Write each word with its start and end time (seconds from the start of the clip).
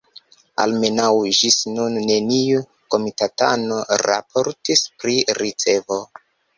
Almenaŭ 0.61 1.09
ĝis 1.41 1.57
nun 1.75 1.99
neniu 2.09 2.65
komitatano 2.97 3.81
raportis 4.09 4.87
pri 5.01 5.23
ricevo. 5.45 6.05